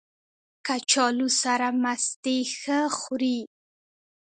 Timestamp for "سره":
1.41-1.67